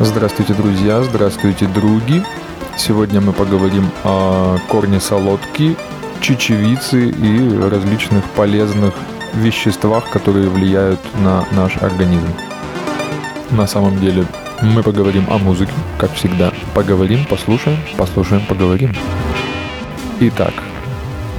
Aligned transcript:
Здравствуйте, 0.00 0.54
друзья, 0.54 1.04
здравствуйте, 1.04 1.66
други. 1.66 2.20
Сегодня 2.76 3.20
мы 3.20 3.32
поговорим 3.32 3.88
о 4.02 4.58
корне 4.68 4.98
солодки, 4.98 5.76
чечевицы 6.20 7.10
и 7.10 7.58
различных 7.70 8.24
полезных 8.30 8.92
веществах, 9.34 10.10
которые 10.10 10.48
влияют 10.48 10.98
на 11.22 11.46
наш 11.52 11.76
организм. 11.76 12.26
На 13.52 13.68
самом 13.68 14.00
деле 14.00 14.26
мы 14.62 14.82
поговорим 14.82 15.26
о 15.30 15.38
музыке, 15.38 15.72
как 15.96 16.12
всегда. 16.14 16.52
Поговорим, 16.74 17.24
послушаем, 17.26 17.78
послушаем, 17.96 18.44
поговорим. 18.46 18.92
Итак, 20.18 20.54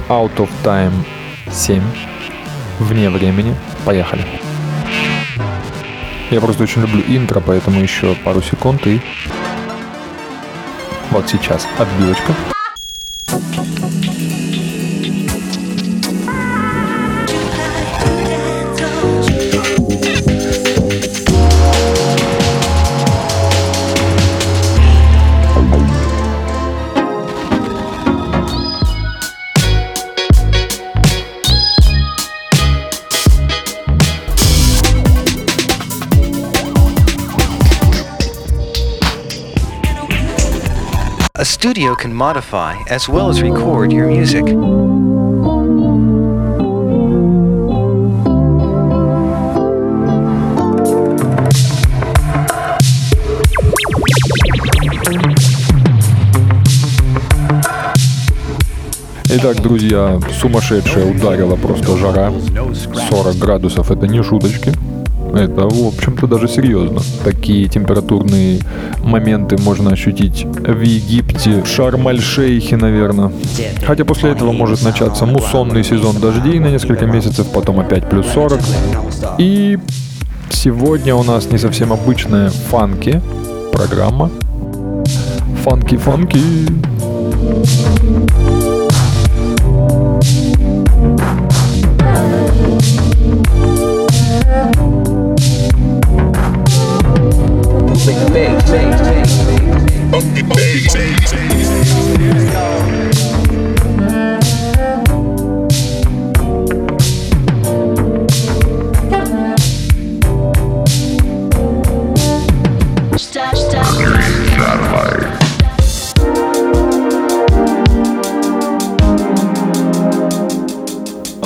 Out 0.08 0.34
of 0.36 0.48
Time 0.64 0.94
7. 1.52 1.82
Вне 2.78 3.10
времени. 3.10 3.54
Поехали. 3.84 4.24
Я 6.30 6.40
просто 6.40 6.64
очень 6.64 6.82
люблю 6.82 7.02
интро, 7.06 7.40
поэтому 7.40 7.80
еще 7.80 8.14
пару 8.16 8.42
секунд 8.42 8.86
и... 8.86 9.00
Вот 11.10 11.28
сейчас 11.28 11.66
отбивочка. 11.78 12.55
Studio 41.76 41.94
can 41.94 42.14
modify 42.14 42.74
as 42.88 43.06
well 43.06 43.28
as 43.28 43.42
record 43.42 43.92
your 43.92 44.06
music. 44.06 44.44
Итак, 59.28 59.60
друзья, 59.60 60.18
сумасшедшая 60.40 61.04
ударила 61.04 61.56
просто 61.56 61.94
жара. 61.98 62.32
40 63.10 63.36
градусов, 63.36 63.90
это 63.90 64.06
не 64.06 64.22
шуточки. 64.22 64.72
Это, 65.34 65.68
в 65.68 65.86
общем-то, 65.88 66.26
даже 66.26 66.48
серьезно. 66.48 67.02
Такие 67.22 67.68
температурные 67.68 68.60
моменты 69.06 69.56
можно 69.58 69.92
ощутить 69.92 70.44
в 70.44 70.80
Египте, 70.80 71.62
в 71.62 71.66
Шарм-аль-Шейхе, 71.66 72.76
наверное. 72.76 73.32
Хотя 73.86 74.04
после 74.04 74.32
этого 74.32 74.52
может 74.52 74.82
начаться 74.82 75.26
муссонный 75.26 75.84
сезон 75.84 76.20
дождей 76.20 76.58
на 76.58 76.66
несколько 76.68 77.06
месяцев, 77.06 77.46
потом 77.52 77.80
опять 77.80 78.08
плюс 78.10 78.26
40. 78.34 78.60
И 79.38 79.78
сегодня 80.50 81.14
у 81.14 81.22
нас 81.22 81.50
не 81.50 81.58
совсем 81.58 81.92
обычная 81.92 82.50
фанки 82.50 83.20
программа. 83.72 84.30
Фанки-фанки. 85.64 86.38
Stop, 87.56 87.62
stop. 87.62 88.55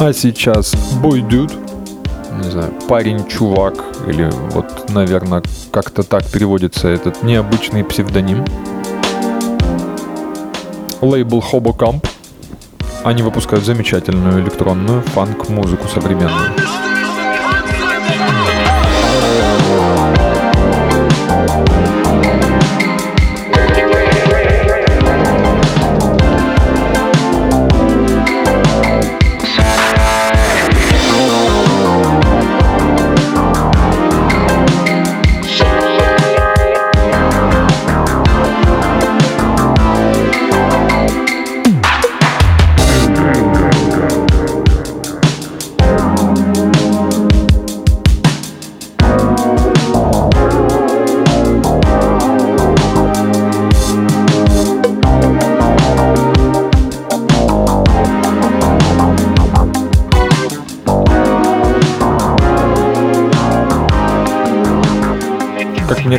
А 0.02 0.12
сейчас 0.12 0.74
бойдюд, 1.02 1.52
не 2.42 2.50
знаю, 2.50 2.72
парень-чувак, 2.88 3.74
или 4.08 4.28
вот, 4.50 4.66
наверное, 4.92 5.42
как-то 5.72 6.02
так 6.02 6.26
переводится 6.26 6.88
этот 6.88 7.22
необычный 7.22 7.84
псевдоним. 7.84 8.44
Лейбл 11.00 11.42
Hobocamp. 11.52 12.06
Они 13.04 13.22
выпускают 13.22 13.64
замечательную 13.64 14.42
электронную 14.42 15.02
фанк-музыку 15.02 15.88
современную. 15.88 16.50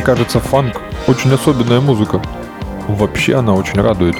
Кажется, 0.02 0.40
фанк 0.40 0.80
очень 1.06 1.32
особенная 1.32 1.80
музыка. 1.80 2.20
Вообще 2.88 3.36
она 3.36 3.54
очень 3.54 3.80
радует. 3.80 4.16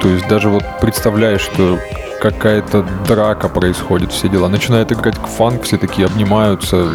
То 0.00 0.08
есть 0.08 0.26
даже 0.28 0.48
вот 0.48 0.64
представляешь, 0.80 1.42
что 1.42 1.78
какая-то 2.20 2.84
драка 3.06 3.48
происходит, 3.48 4.12
все 4.12 4.28
дела. 4.28 4.48
Начинает 4.48 4.92
играть 4.92 5.16
фанк, 5.16 5.62
все 5.62 5.76
такие 5.76 6.06
обнимаются, 6.06 6.94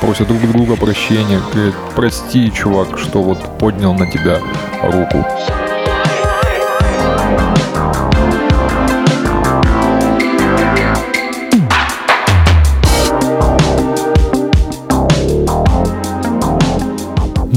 просят 0.00 0.28
друг 0.28 0.40
друга 0.52 0.76
прощения, 0.76 1.40
говорят, 1.52 1.74
прости, 1.94 2.52
чувак, 2.52 2.98
что 2.98 3.22
вот 3.22 3.58
поднял 3.58 3.94
на 3.94 4.10
тебя 4.10 4.38
руку. 4.82 5.24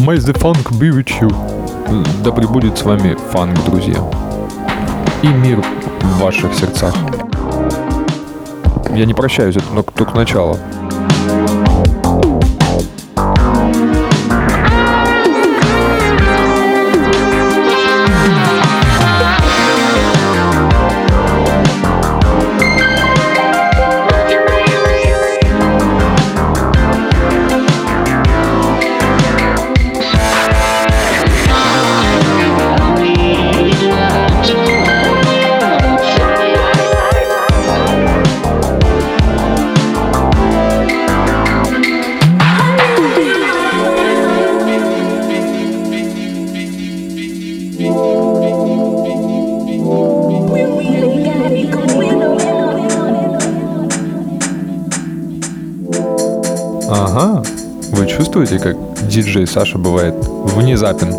May 0.06 0.18
the 0.18 0.34
funk 0.34 0.69
be 0.78 0.91
with 0.91 1.08
you. 1.22 1.30
Да 2.25 2.34
пребудет 2.34 2.78
с 2.78 2.84
вами 2.84 3.16
фанк, 3.31 3.58
друзья. 3.64 4.03
И 5.22 5.28
мир 5.28 5.64
в 6.02 6.19
ваших 6.19 6.53
сердцах. 6.53 6.94
Я 8.94 9.06
не 9.06 9.13
прощаюсь, 9.13 9.56
это 9.56 9.84
только, 9.96 10.13
начало. 10.13 10.59
Как 58.60 58.76
диджей 59.08 59.48
Саша 59.48 59.78
бывает 59.78 60.16
внезапен. 60.20 61.14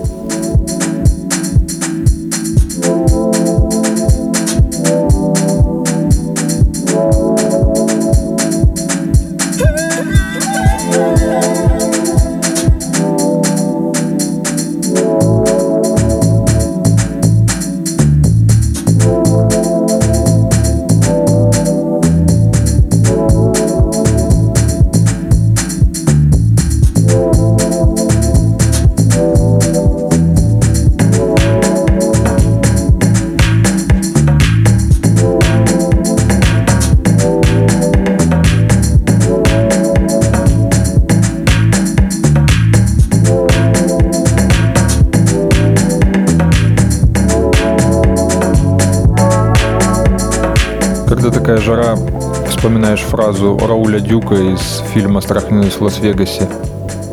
Фразу 53.24 53.58
Рауля 53.58 54.00
Дюка 54.00 54.34
из 54.34 54.82
фильма 54.92 55.22
«Страх 55.22 55.44
в 55.44 55.80
Лас-Вегасе», 55.80 56.46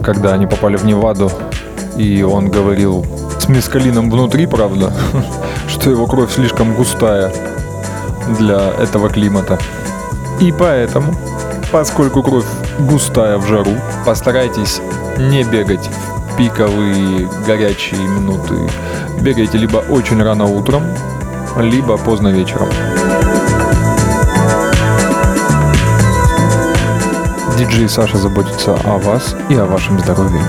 когда 0.04 0.34
они 0.34 0.46
попали 0.46 0.75
в 0.75 0.84
Неваду, 0.84 1.31
и 1.96 2.22
он 2.22 2.50
говорил 2.50 3.06
с 3.40 3.48
мескалином 3.48 4.12
внутри, 4.12 4.46
правда, 4.46 4.92
что 5.69 5.90
его 5.90 6.08
кровь 6.08 6.34
слишком 6.34 6.75
густая 6.75 7.31
для 8.38 8.74
этого 8.78 9.08
климата. 9.08 9.58
И 10.42 10.52
поэтому, 10.52 11.16
поскольку 11.72 12.24
кровь 12.24 12.46
густая 12.80 13.38
в 13.38 13.48
жару, 13.48 13.72
постарайтесь 14.06 14.81
не 15.18 15.44
бегать 15.44 15.88
в 15.88 16.36
пиковые 16.36 17.30
горячие 17.48 18.02
минуты. 18.02 18.56
Бегайте 19.22 19.58
либо 19.58 19.78
очень 19.78 20.22
рано 20.22 20.44
утром, 20.44 20.84
либо 21.58 21.96
поздно 21.96 22.28
вечером. 22.28 22.68
Диджей 27.57 27.89
Саша 27.89 28.18
заботится 28.18 28.74
о 28.83 28.98
вас 28.98 29.36
и 29.50 29.56
о 29.56 29.65
вашем 29.65 30.00
здоровье. 30.00 30.42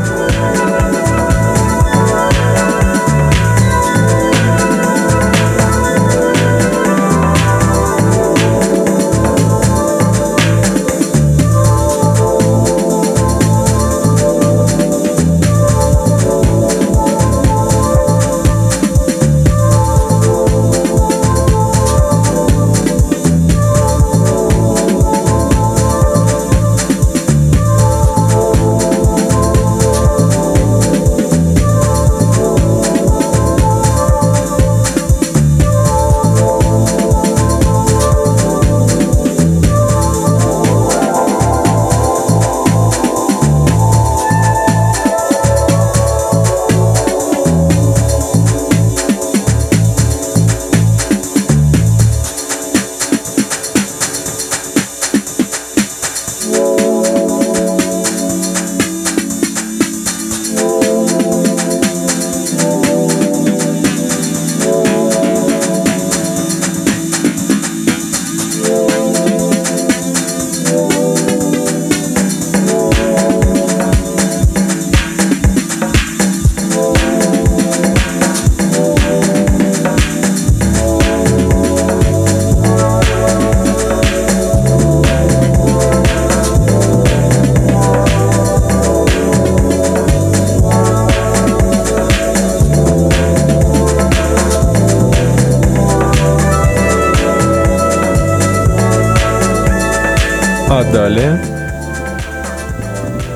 Далее 101.12 101.38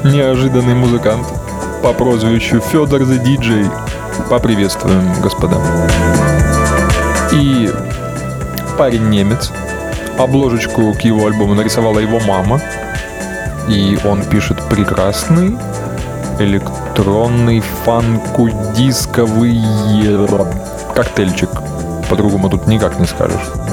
неожиданный 0.05 0.75
музыкант 0.75 1.27
по 1.83 1.93
прозвищу 1.93 2.61
Федор 2.61 3.03
the 3.03 3.23
DJ. 3.23 3.71
Поприветствуем, 4.31 5.13
господа. 5.21 5.59
И 7.33 7.71
парень 8.79 9.11
немец. 9.11 9.53
Обложечку 10.19 10.95
к 10.95 11.03
его 11.03 11.27
альбому 11.27 11.55
нарисовала 11.55 11.99
его 11.99 12.19
мама. 12.21 12.59
И 13.69 13.99
он 14.05 14.25
пишет 14.25 14.57
прекрасный 14.71 15.59
электронный 16.39 17.61
фанку-дисковый 17.85 19.61
коктейльчик. 20.95 21.51
По-другому 22.09 22.49
тут 22.49 22.67
никак 22.67 22.99
не 22.99 23.07
скажешь. 23.07 23.66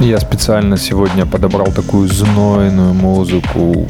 Я 0.00 0.20
специально 0.20 0.76
сегодня 0.76 1.26
подобрал 1.26 1.72
такую 1.72 2.08
знойную 2.08 2.94
музыку, 2.94 3.88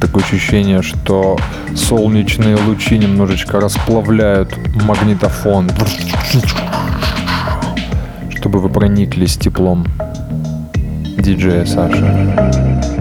такое 0.00 0.24
ощущение, 0.24 0.82
что 0.82 1.38
солнечные 1.76 2.56
лучи 2.56 2.98
немножечко 2.98 3.60
расплавляют 3.60 4.52
магнитофон, 4.82 5.70
чтобы 8.34 8.58
вы 8.58 8.68
прониклись 8.68 9.36
теплом 9.36 9.86
диджея 11.18 11.64
Саши. 11.64 12.93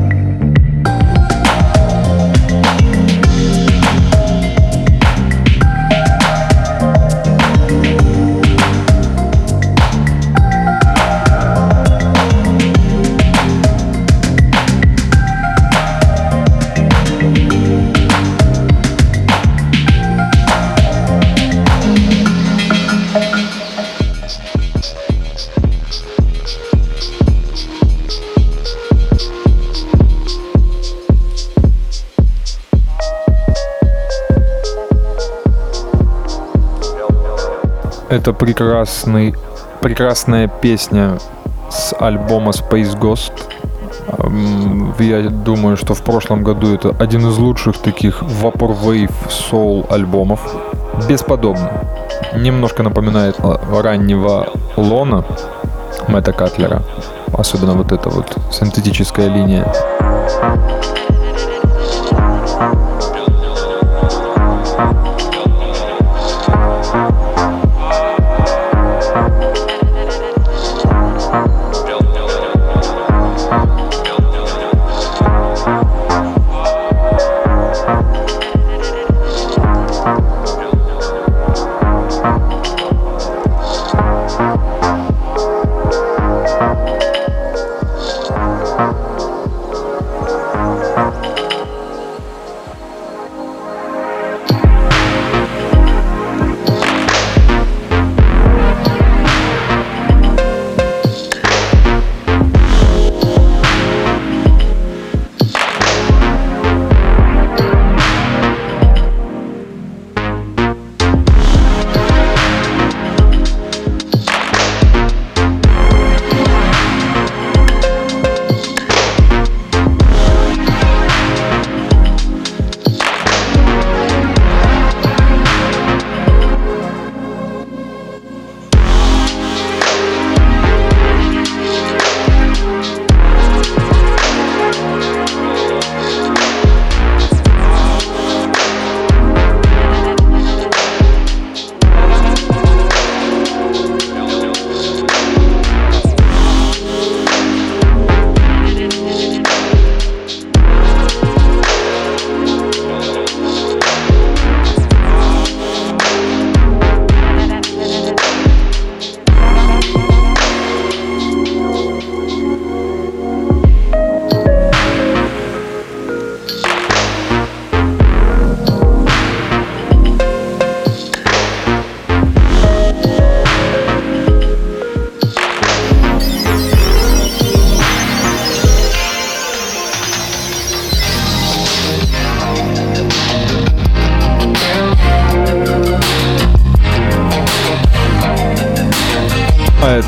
Это 38.13 38.31
прекрасный, 38.31 39.33
прекрасная 39.81 40.47
песня 40.47 41.17
с 41.71 41.95
альбома 41.99 42.51
Space 42.51 42.95
Ghost. 42.95 43.31
Я 44.99 45.31
думаю, 45.31 45.77
что 45.77 45.95
в 45.95 46.03
прошлом 46.03 46.43
году 46.43 46.75
это 46.75 46.95
один 46.99 47.27
из 47.27 47.39
лучших 47.39 47.79
таких 47.79 48.21
Vaporwave 48.21 49.11
Soul 49.29 49.91
альбомов. 49.91 50.39
Бесподобно. 51.09 51.71
Немножко 52.35 52.83
напоминает 52.83 53.35
раннего 53.71 54.47
Лона 54.77 55.25
Мэтта 56.07 56.33
Катлера. 56.33 56.83
Особенно 57.35 57.73
вот 57.73 57.91
эта 57.91 58.09
вот 58.09 58.37
синтетическая 58.51 59.27
линия. 59.27 59.73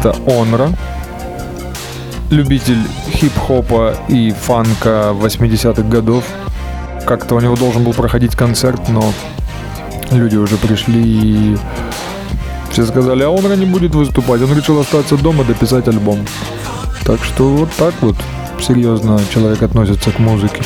А 0.06 0.10
это 0.10 0.32
Онра, 0.40 0.70
любитель 2.30 2.82
хип-хопа 3.10 3.96
и 4.08 4.32
фанка 4.32 5.16
80-х 5.20 5.82
годов. 5.82 6.24
Как-то 7.08 7.36
у 7.36 7.40
него 7.40 7.56
должен 7.56 7.84
был 7.84 7.94
проходить 7.94 8.36
концерт, 8.36 8.88
но 8.90 9.04
люди 10.12 10.36
уже 10.36 10.58
пришли 10.58 11.02
и 11.02 11.58
все 12.72 12.86
сказали, 12.86 13.24
а 13.24 13.30
Онра 13.30 13.56
не 13.56 13.66
будет 13.66 13.96
выступать. 13.96 14.42
Он 14.42 14.56
решил 14.56 14.80
остаться 14.80 15.18
дома, 15.18 15.44
дописать 15.44 15.88
альбом. 15.88 16.20
Так 17.04 17.24
что 17.24 17.50
вот 17.50 17.72
так 17.76 17.96
вот 18.02 18.16
серьезно 18.62 19.20
человек 19.34 19.64
относится 19.64 20.12
к 20.12 20.20
музыке. 20.20 20.62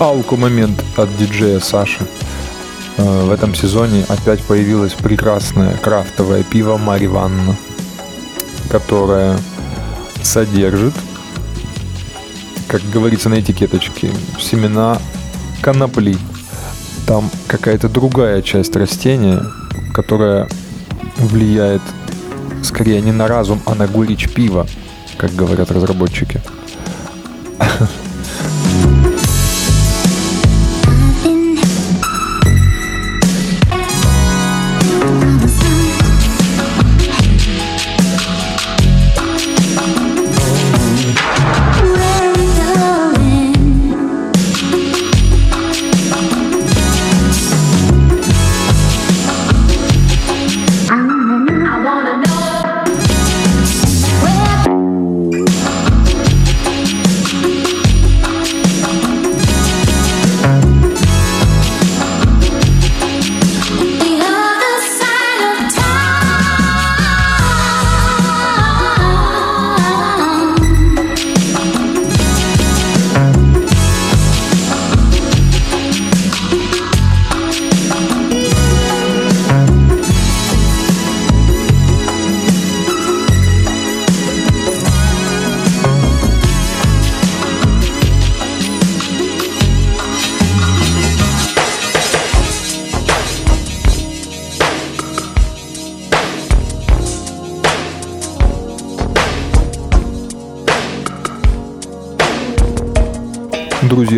Алку 0.00 0.36
момент 0.36 0.82
от 0.96 1.14
диджея 1.18 1.60
Саши. 1.60 2.06
Э, 2.96 3.24
В 3.26 3.30
этом 3.30 3.54
сезоне 3.54 4.04
опять 4.08 4.42
появилось 4.42 4.94
прекрасное 4.94 5.76
крафтовое 5.76 6.42
пиво 6.42 6.78
Мари 6.78 7.06
Ванна, 7.06 7.54
которое 8.70 9.38
содержит, 10.22 10.94
как 12.66 12.80
говорится 12.90 13.28
на 13.28 13.40
этикеточке, 13.40 14.10
семена 14.38 14.98
конопли. 15.60 16.16
Там 17.06 17.30
какая-то 17.46 17.88
другая 17.88 18.40
часть 18.42 18.74
растения, 18.76 19.44
которая 19.92 20.48
влияет 21.16 21.82
скорее 22.62 23.00
не 23.00 23.12
на 23.12 23.28
разум, 23.28 23.60
а 23.66 23.74
на 23.74 23.86
горечь 23.86 24.32
пива, 24.32 24.66
как 25.18 25.34
говорят 25.34 25.70
разработчики. 25.70 26.40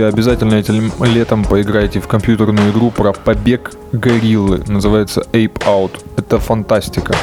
обязательно 0.08 0.54
этим 0.54 0.92
летом 1.00 1.44
поиграйте 1.44 2.00
в 2.00 2.06
компьютерную 2.06 2.70
игру 2.70 2.90
про 2.90 3.12
побег 3.12 3.72
гориллы. 3.92 4.62
Называется 4.66 5.24
Ape 5.32 5.58
Out. 5.66 5.92
Это 6.16 6.38
фантастика. 6.38 7.14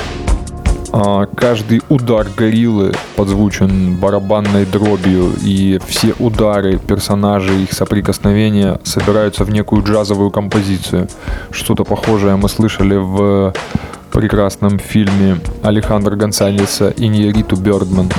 А, 0.91 1.25
каждый 1.27 1.81
удар 1.89 2.27
гориллы 2.35 2.93
подзвучен 3.15 3.95
барабанной 3.97 4.65
дробью, 4.65 5.33
и 5.41 5.79
все 5.87 6.15
удары 6.17 6.79
персонажей, 6.79 7.63
их 7.63 7.73
соприкосновения 7.73 8.79
собираются 8.83 9.43
в 9.43 9.51
некую 9.51 9.83
джазовую 9.83 10.31
композицию. 10.31 11.07
Что-то 11.51 11.83
похожее 11.83 12.35
мы 12.37 12.49
слышали 12.49 12.95
в 12.95 13.53
прекрасном 14.11 14.79
фильме 14.79 15.39
Алехандро 15.61 16.15
Гонсалеса 16.15 16.93
«Иньериту 16.97 17.55
Бёрдман». 17.55 18.09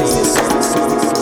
Música 0.00 1.19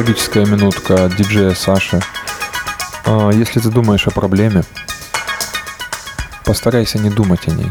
психологическая 0.00 0.46
минутка 0.46 1.04
от 1.04 1.16
диджея 1.16 1.52
Саши. 1.52 2.00
А, 3.04 3.28
если 3.32 3.60
ты 3.60 3.68
думаешь 3.68 4.06
о 4.06 4.10
проблеме, 4.10 4.62
постарайся 6.42 6.98
не 6.98 7.10
думать 7.10 7.46
о 7.48 7.50
ней. 7.50 7.70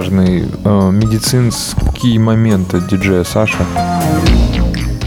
Важный 0.00 0.46
э, 0.64 0.90
медицинский 0.92 2.18
момент 2.18 2.72
от 2.72 2.88
диджея 2.88 3.22
Саша. 3.22 3.58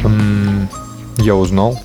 М, 0.03 0.69
Я 1.17 1.33
узнал, 1.35 1.79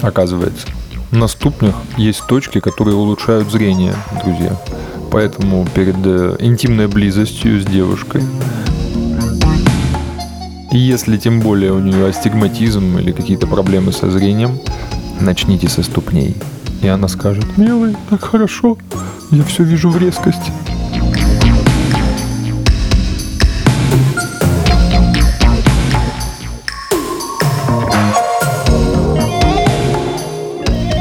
оказывается, 0.00 0.66
на 1.10 1.28
ступнях 1.28 1.74
есть 1.98 2.26
точки, 2.26 2.60
которые 2.60 2.96
улучшают 2.96 3.50
зрение, 3.52 3.94
друзья. 4.24 4.56
Поэтому 5.10 5.66
перед 5.74 5.96
э, 6.06 6.36
интимной 6.40 6.86
близостью 6.88 7.60
с 7.60 7.66
девушкой, 7.66 8.22
и 10.72 10.78
если 10.78 11.18
тем 11.18 11.40
более 11.40 11.72
у 11.72 11.78
нее 11.80 12.06
астигматизм 12.06 12.96
или 12.96 13.12
какие-то 13.12 13.46
проблемы 13.46 13.92
со 13.92 14.10
зрением, 14.10 14.58
начните 15.20 15.68
со 15.68 15.82
ступней. 15.82 16.34
И 16.80 16.88
она 16.88 17.08
скажет, 17.08 17.44
милый, 17.58 17.94
так 18.08 18.24
хорошо, 18.24 18.78
я 19.30 19.42
все 19.44 19.62
вижу 19.62 19.90
в 19.90 19.98
резкости. 19.98 20.50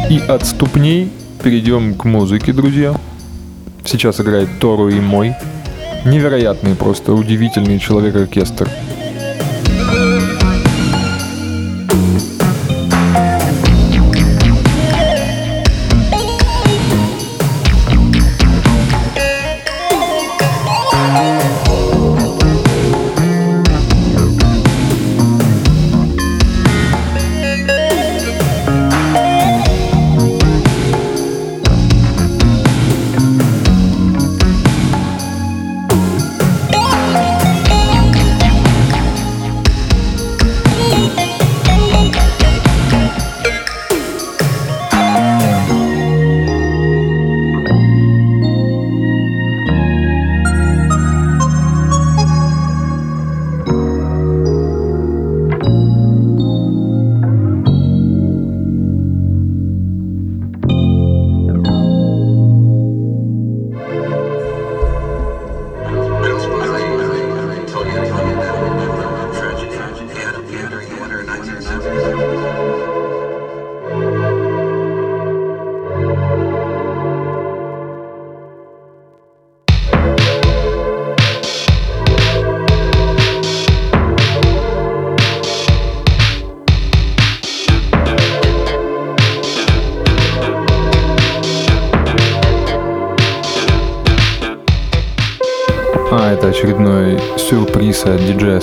И 0.10 0.18
от 0.18 0.44
ступней 0.44 1.12
перейдем 1.44 1.94
к 1.94 2.04
музыке, 2.04 2.52
друзья. 2.52 3.00
Сейчас 3.86 4.20
играет 4.20 4.50
Тору 4.60 4.90
и 4.90 5.00
мой. 5.00 5.36
Невероятный, 6.04 6.74
просто 6.74 7.14
удивительный 7.14 7.78
человек-оркестр. 7.78 8.68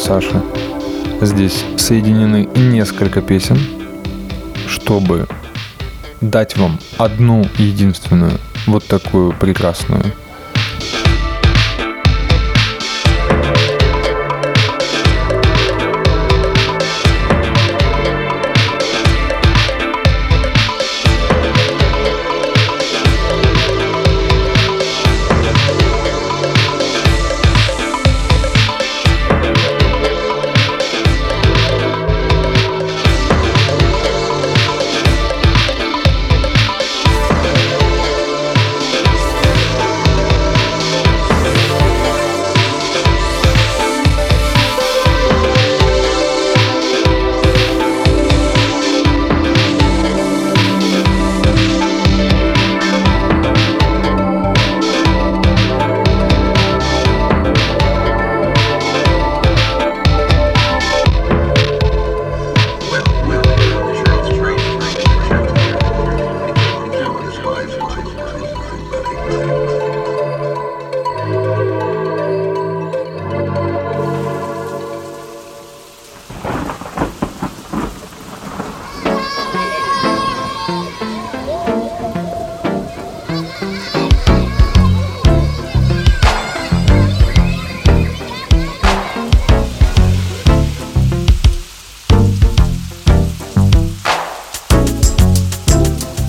Саши. 0.07 0.40
Здесь 1.21 1.64
соединены 1.77 2.49
несколько 2.55 3.21
песен, 3.23 3.59
чтобы 4.69 5.27
дать 6.21 6.57
вам 6.57 6.79
одну 6.97 7.45
единственную, 7.59 8.38
вот 8.69 8.87
такую 8.87 9.33
прекрасную. 9.33 10.05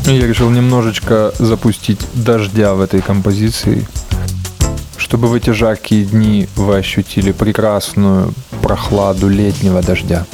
Я 0.07 0.25
решил 0.25 0.49
немножечко 0.49 1.33
запустить 1.37 1.99
дождя 2.13 2.75
в 2.75 2.81
этой 2.81 3.01
композиции, 3.01 3.85
чтобы 4.95 5.27
в 5.27 5.33
эти 5.33 5.49
жаркие 5.49 6.05
дни 6.05 6.47
вы 6.55 6.77
ощутили 6.77 7.33
прекрасную 7.33 8.33
прохладу 8.61 9.27
летнего 9.27 9.81
дождя. 9.81 10.25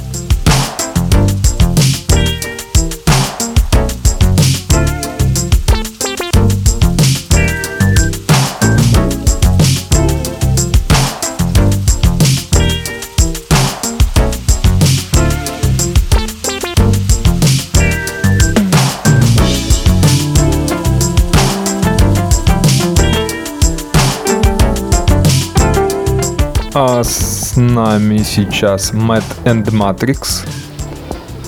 А 26.85 27.01
с 27.01 27.55
нами 27.55 28.17
сейчас 28.23 28.91
Matt 28.91 29.23
and 29.45 29.63
Matrix. 29.67 30.45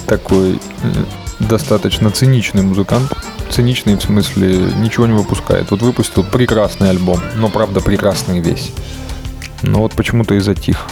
Такой 0.07 0.53
э, 0.53 0.57
достаточно 1.41 2.09
циничный 2.09 2.63
музыкант. 2.63 3.11
Циничный 3.49 3.97
в 3.97 4.01
смысле 4.01 4.71
ничего 4.77 5.07
не 5.07 5.11
выпускает. 5.11 5.71
Вот 5.71 5.81
выпустил 5.81 6.23
прекрасный 6.23 6.89
альбом, 6.89 7.19
но 7.35 7.49
правда 7.49 7.81
прекрасный 7.81 8.39
весь. 8.39 8.71
Но 9.61 9.79
вот 9.79 9.91
почему-то 9.91 10.35
и 10.35 10.39
затих. 10.39 10.87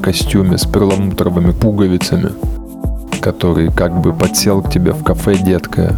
Костюме 0.00 0.58
с 0.58 0.66
перламутровыми 0.66 1.52
пуговицами, 1.52 2.32
который 3.20 3.70
как 3.70 4.00
бы 4.00 4.12
подсел 4.12 4.62
к 4.62 4.70
тебе 4.70 4.92
в 4.92 5.02
кафе, 5.02 5.36
детка, 5.36 5.96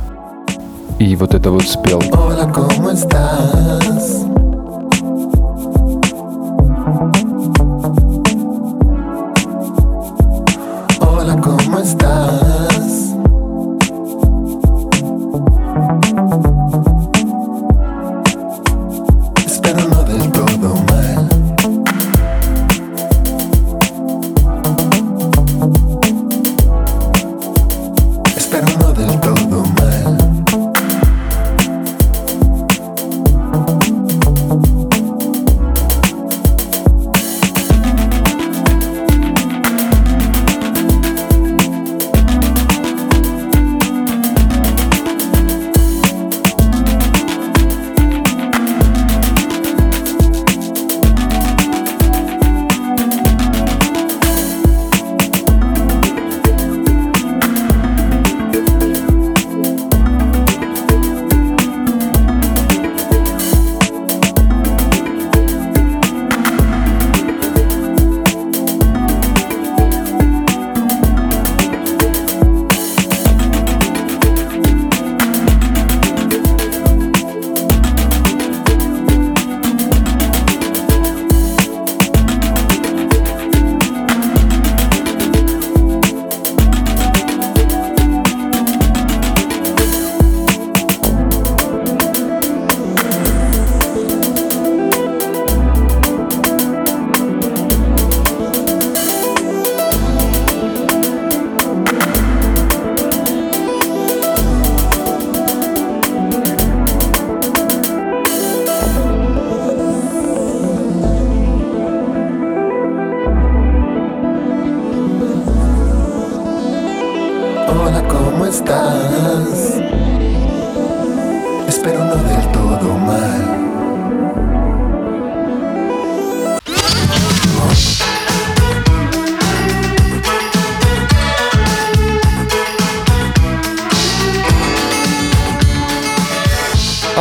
и 0.98 1.16
вот 1.16 1.34
это 1.34 1.50
вот 1.50 1.64
спел. 1.64 2.00
Hola, 2.00 2.50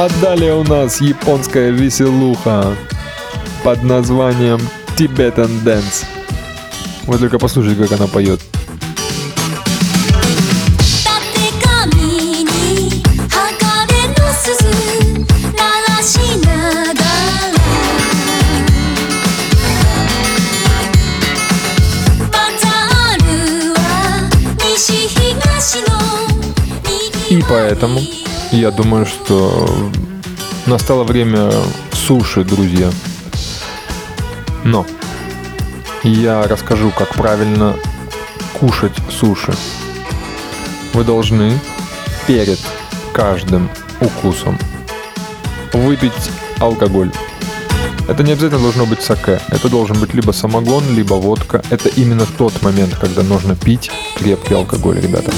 А 0.02 0.08
далее 0.22 0.54
у 0.54 0.64
нас 0.64 1.02
японская 1.02 1.72
веселуха 1.72 2.74
под 3.66 3.84
названием 3.84 4.58
Tibetan 4.96 5.62
Dance. 5.66 6.06
Вы 7.06 7.18
только 7.18 7.38
послушайте, 7.38 7.84
как 7.84 8.00
она 8.00 8.08
поет. 8.08 8.40
И 27.30 27.44
поэтому 27.50 28.00
я 28.52 28.72
думаю, 28.72 29.06
что 29.06 29.92
настало 30.66 31.04
время 31.04 31.52
суши, 31.92 32.44
друзья. 32.44 32.90
Но 34.64 34.86
я 36.04 36.44
расскажу, 36.44 36.92
как 36.98 37.14
правильно 37.14 37.76
кушать 38.60 38.96
суши. 39.10 39.54
Вы 40.94 41.04
должны 41.04 41.60
перед 42.28 42.60
каждым 43.14 43.70
укусом 44.02 44.58
выпить 45.74 46.32
алкоголь. 46.60 47.12
Это 48.08 48.24
не 48.24 48.32
обязательно 48.32 48.64
должно 48.64 48.86
быть 48.88 49.04
саке. 49.04 49.40
Это 49.50 49.70
должен 49.70 50.00
быть 50.00 50.16
либо 50.16 50.32
самогон, 50.32 50.84
либо 50.96 51.14
водка. 51.14 51.62
Это 51.70 51.90
именно 51.90 52.26
тот 52.38 52.60
момент, 52.64 52.96
когда 53.00 53.22
нужно 53.22 53.56
пить 53.56 53.92
крепкий 54.18 54.56
алкоголь, 54.56 55.00
ребята. 55.00 55.32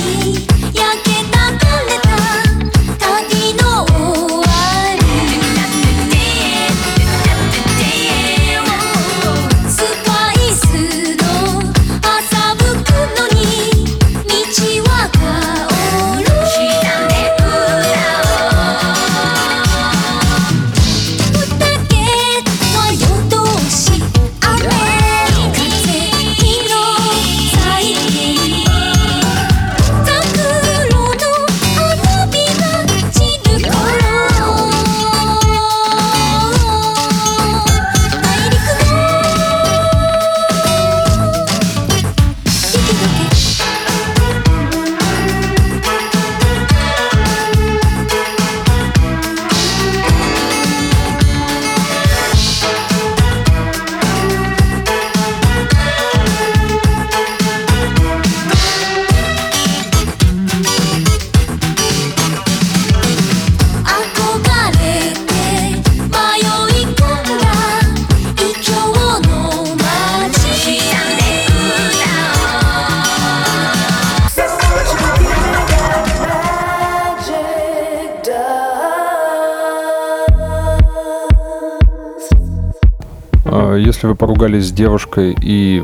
Поругались 84.41 84.69
с 84.69 84.71
девушкой 84.71 85.37
и 85.39 85.83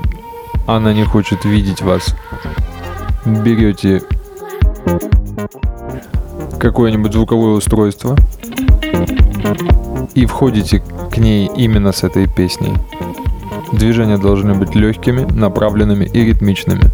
она 0.65 0.91
не 0.91 1.03
хочет 1.03 1.45
видеть 1.45 1.83
вас, 1.83 2.15
берете 3.23 4.01
какое-нибудь 6.59 7.13
звуковое 7.13 7.51
устройство 7.51 8.15
и 10.15 10.25
входите 10.25 10.81
к 11.11 11.17
ней 11.17 11.51
именно 11.55 11.91
с 11.91 12.03
этой 12.03 12.27
песней. 12.27 12.73
Движения 13.73 14.17
должны 14.17 14.55
быть 14.55 14.73
легкими, 14.73 15.31
направленными 15.31 16.05
и 16.05 16.21
ритмичными. 16.21 16.85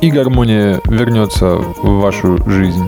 И 0.00 0.10
гармония 0.10 0.80
вернется 0.86 1.56
в 1.56 2.00
вашу 2.00 2.38
жизнь. 2.48 2.86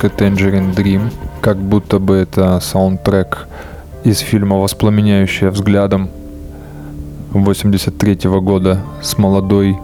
Немножечко 0.00 0.06
Tangerine 0.06 0.74
Dream, 0.74 1.12
как 1.40 1.56
будто 1.56 1.98
бы 1.98 2.14
это 2.14 2.60
саундтрек 2.60 3.46
из 4.04 4.18
фильма 4.18 4.56
«Воспламеняющая 4.56 5.50
взглядом» 5.50 6.08
83 7.32 8.30
года 8.40 8.78
с 9.02 9.18
молодой, 9.18 9.76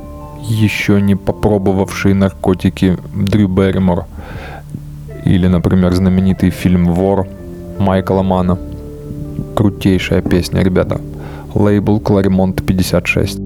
еще 0.42 1.00
не 1.00 1.16
попробовавшей 1.16 2.14
наркотики 2.14 2.96
Дрю 3.14 3.48
Берримор. 3.48 4.06
Или, 5.24 5.48
например, 5.48 5.94
знаменитый 5.94 6.50
фильм 6.50 6.92
«Вор» 6.92 7.26
Майкла 7.78 8.22
Мана. 8.22 8.58
Крутейшая 9.54 10.22
песня, 10.22 10.62
ребята. 10.62 11.00
Лейбл 11.54 11.98
Clarimont 11.98 12.62
56. 12.62 13.45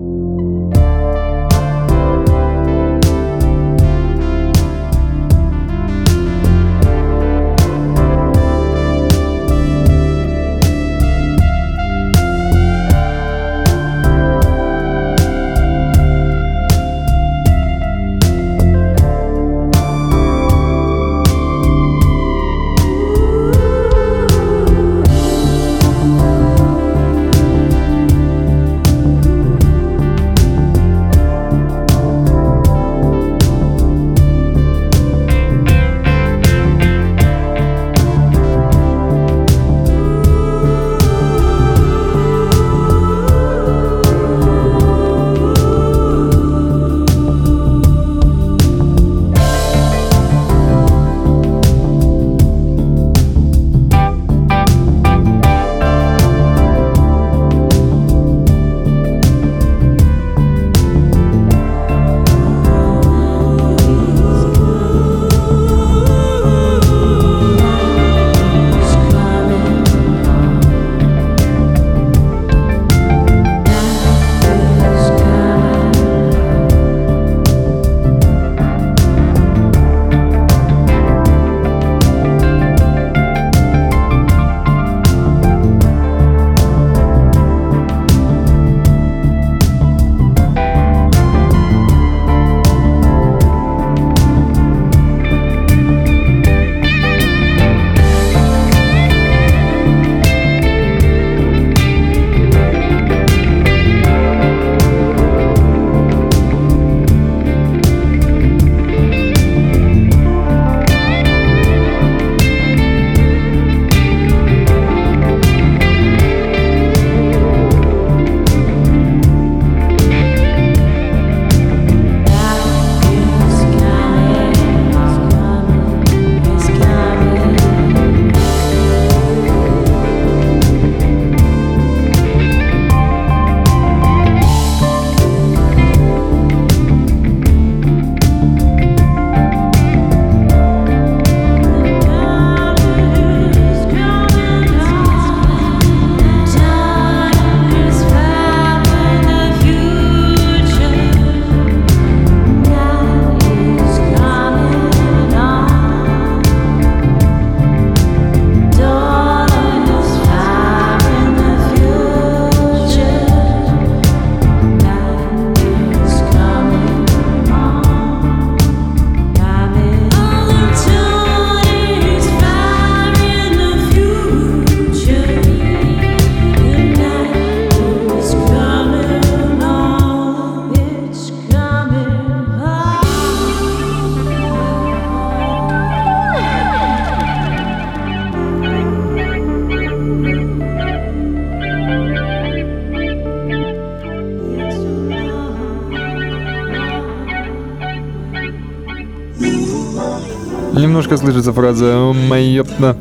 Немножко 201.01 201.17
слышится 201.17 201.55
фраза 201.55 202.13
«майопна». 202.29 202.95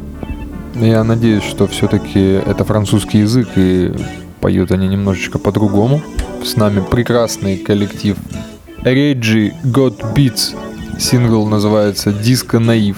Я 0.73 1.03
надеюсь, 1.03 1.43
что 1.43 1.67
все-таки 1.67 2.17
это 2.17 2.63
французский 2.63 3.17
язык 3.17 3.49
и 3.57 3.93
поют 4.39 4.71
они 4.71 4.87
немножечко 4.87 5.37
по-другому. 5.37 6.01
С 6.41 6.55
нами 6.55 6.81
прекрасный 6.89 7.57
коллектив 7.57 8.15
Reggie 8.83 9.51
God 9.65 10.15
Beats. 10.15 10.55
Сингл 10.97 11.45
называется 11.45 12.13
«Диско 12.13 12.59
Наив». 12.59 12.95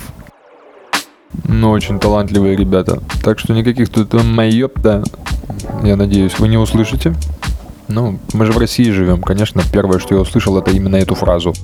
Ну, 1.45 1.71
очень 1.71 1.99
талантливые 1.99 2.55
ребята. 2.55 3.01
Так 3.23 3.39
что 3.39 3.53
никаких 3.53 3.89
тут 3.89 4.13
майопта, 4.13 5.03
я 5.83 5.95
надеюсь, 5.95 6.37
вы 6.37 6.47
не 6.47 6.57
услышите. 6.57 7.15
Ну, 7.87 8.19
мы 8.33 8.45
же 8.45 8.51
в 8.51 8.59
России 8.59 8.91
живем. 8.91 9.23
Конечно, 9.23 9.63
первое, 9.73 9.97
что 9.97 10.13
я 10.13 10.21
услышал, 10.21 10.59
это 10.59 10.69
именно 10.69 10.97
эту 10.97 11.15
фразу. 11.15 11.55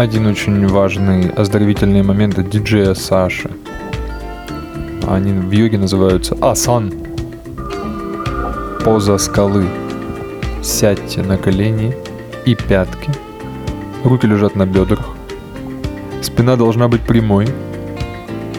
Один 0.00 0.26
очень 0.26 0.64
важный 0.68 1.28
оздоровительный 1.30 2.02
момент 2.04 2.38
от 2.38 2.48
диджея 2.48 2.94
Саши. 2.94 3.50
Они 5.08 5.32
в 5.32 5.50
йоге 5.50 5.76
называются 5.76 6.36
асан. 6.40 6.92
Поза 8.84 9.18
скалы. 9.18 9.66
Сядьте 10.62 11.22
на 11.22 11.36
колени 11.36 11.96
и 12.46 12.54
пятки. 12.54 13.10
Руки 14.04 14.28
лежат 14.28 14.54
на 14.54 14.66
бедрах. 14.66 15.04
Спина 16.22 16.54
должна 16.54 16.86
быть 16.86 17.00
прямой. 17.00 17.48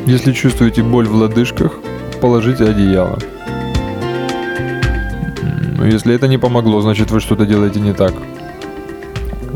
Если 0.06 0.34
чувствуете 0.34 0.84
боль 0.84 1.08
в 1.08 1.16
лодыжках, 1.16 1.72
положите 2.20 2.66
одеяло. 2.66 3.18
М, 5.42 5.88
Если 5.88 6.14
это 6.14 6.28
не 6.28 6.38
помогло, 6.38 6.82
значит 6.82 7.12
вы 7.12 7.22
что-то 7.22 7.46
делаете 7.46 7.80
не 7.80 7.94
так. 7.94 8.14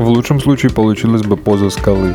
В 0.04 0.08
лучшем 0.08 0.38
случае 0.38 0.70
получилась 0.70 1.22
бы 1.22 1.34
поза 1.38 1.70
скалы. 1.70 2.14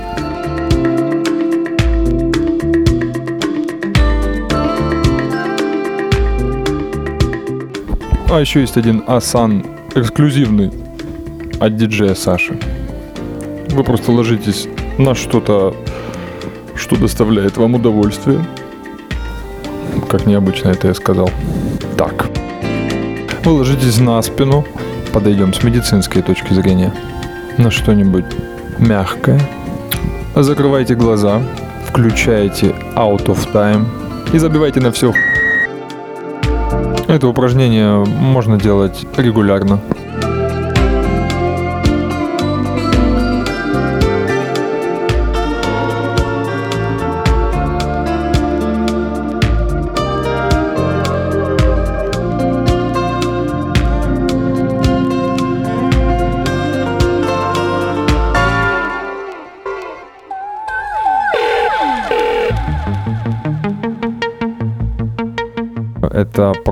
А 8.30 8.40
еще 8.40 8.62
есть 8.62 8.78
один 8.78 9.04
асан 9.08 9.66
эксклюзивный 9.96 10.72
от 11.60 11.78
диджея 11.78 12.14
Саши. 12.14 12.60
Вы 13.70 13.84
просто 13.84 14.12
ложитесь 14.12 14.68
на 15.00 15.16
что-то, 15.16 15.76
что 16.76 16.96
доставляет 16.96 17.58
вам 17.58 17.74
удовольствие. 17.74 18.46
Как 20.10 20.28
необычно 20.28 20.70
это 20.70 20.90
я 20.90 20.94
сказал. 20.94 21.32
Так. 21.98 22.28
Вы 23.44 23.52
ложитесь 23.52 24.00
на 24.00 24.22
спину. 24.22 24.64
Подойдем 25.12 25.56
с 25.56 25.64
медицинской 25.64 26.22
точки 26.22 26.54
зрения 26.54 26.94
на 27.60 27.70
что-нибудь 27.72 28.26
мягкое. 28.80 29.40
Закрывайте 30.36 30.96
глаза, 30.96 31.42
включаете 31.86 32.74
Out 32.96 33.26
of 33.26 33.52
Time 33.54 33.86
и 34.34 34.38
забивайте 34.38 34.80
на 34.80 34.92
все. 34.92 35.14
Это 37.08 37.28
упражнение 37.28 38.06
можно 38.06 38.58
делать 38.58 39.06
регулярно. 39.18 39.80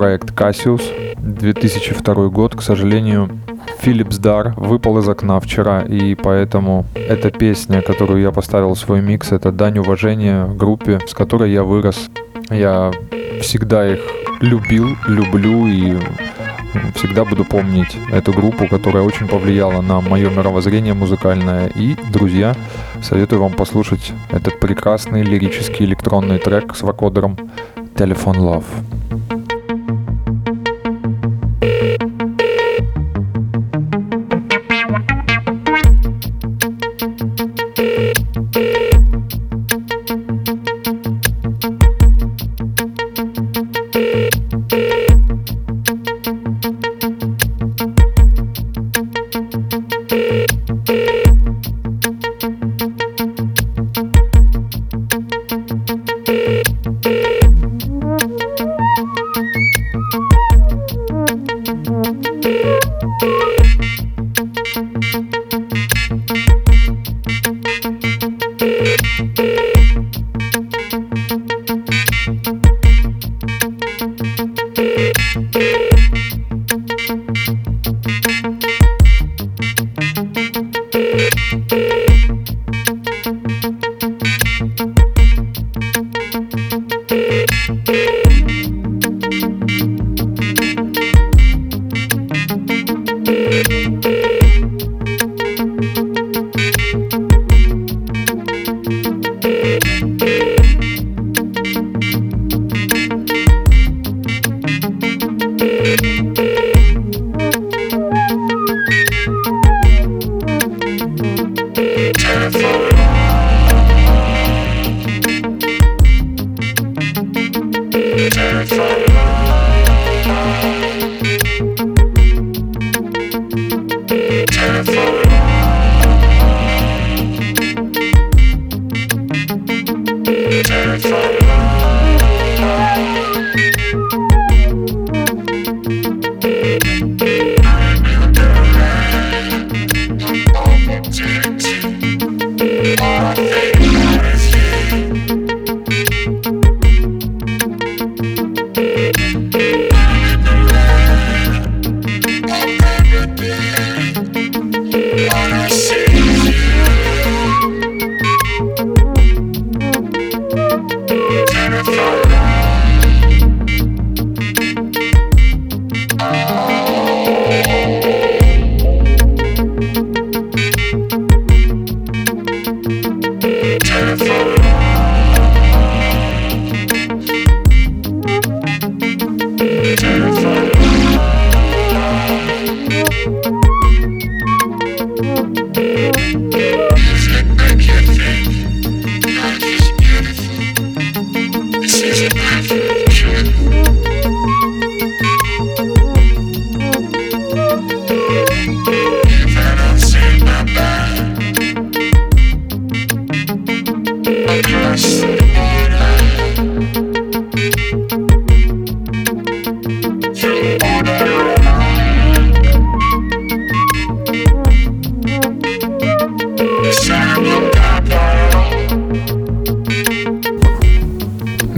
Проект 0.08 0.30
Cassius, 0.30 0.82
2002 1.18 2.28
год. 2.28 2.56
К 2.56 2.62
сожалению, 2.62 3.28
Philips 3.82 4.18
Дар 4.18 4.54
выпал 4.56 4.96
из 5.00 5.06
окна 5.06 5.38
вчера, 5.38 5.82
и 5.82 6.14
поэтому 6.14 6.86
эта 6.94 7.30
песня, 7.30 7.82
которую 7.82 8.22
я 8.22 8.32
поставил 8.32 8.72
в 8.72 8.78
свой 8.78 9.02
микс, 9.02 9.32
это 9.32 9.52
дань 9.52 9.78
уважения 9.78 10.46
группе, 10.46 10.98
с 11.06 11.12
которой 11.12 11.52
я 11.52 11.62
вырос. 11.62 12.08
Я 12.48 12.90
всегда 13.42 13.86
их 13.86 14.00
любил, 14.40 14.96
люблю 15.06 15.66
и 15.66 15.98
всегда 16.94 17.26
буду 17.26 17.44
помнить 17.44 17.94
эту 18.10 18.32
группу, 18.32 18.66
которая 18.66 19.02
очень 19.02 19.28
повлияла 19.28 19.82
на 19.82 20.00
мое 20.00 20.30
мировоззрение 20.30 20.94
музыкальное. 20.94 21.70
И, 21.76 21.96
друзья, 22.10 22.54
советую 23.02 23.42
вам 23.42 23.52
послушать 23.52 24.12
этот 24.30 24.58
прекрасный 24.58 25.22
лирический 25.22 25.84
электронный 25.84 26.38
трек 26.38 26.74
с 26.74 26.80
вокодером 26.80 27.36
Telephone 27.94 28.38
Love. 28.38 28.64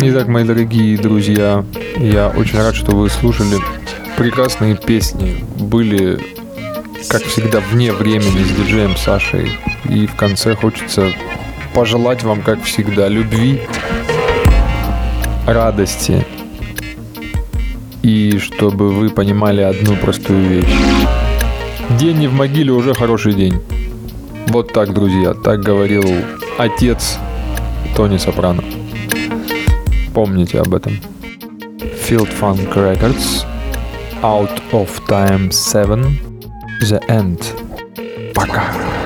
Итак, 0.03 0.29
мои 0.29 0.45
дорогие 0.45 0.97
друзья, 0.97 1.63
я 1.99 2.29
очень 2.29 2.59
рад, 2.59 2.75
что 2.75 2.93
вы 2.93 3.11
слушали 3.11 3.59
прекрасные 4.17 4.75
песни. 4.75 5.45
Были, 5.59 6.19
как 7.11 7.23
всегда, 7.23 7.61
вне 7.61 7.93
времени 7.93 8.43
с 8.43 8.49
диджеем 8.57 8.97
Сашей. 8.97 9.59
И 9.91 10.07
в 10.07 10.17
конце 10.17 10.57
хочется 10.57 11.11
пожелать 11.75 12.23
вам, 12.23 12.41
как 12.41 12.63
всегда, 12.63 13.09
любви, 13.09 13.61
радости. 15.47 16.25
И 18.03 18.39
чтобы 18.39 18.95
вы 18.95 19.11
понимали 19.11 19.61
одну 19.61 19.97
простую 19.97 20.49
вещь. 20.49 20.77
День 21.99 22.21
не 22.21 22.27
в 22.27 22.33
могиле 22.33 22.73
уже 22.73 22.95
хороший 22.95 23.35
день. 23.35 23.61
Вот 24.47 24.73
так, 24.73 24.95
друзья, 24.95 25.35
так 25.35 25.61
говорил 25.61 26.05
отец 26.57 27.19
Тони 27.95 28.17
Сопрано. 28.17 28.80
Помните 30.14 30.60
об 30.60 30.74
этом. 30.74 30.94
Field 32.08 32.30
Funk 32.40 32.74
Records, 32.76 33.46
Out 34.22 34.62
of 34.72 35.02
Time 35.08 35.52
7, 35.52 36.20
The 36.82 37.00
End. 37.08 37.40
Пока. 38.34 38.99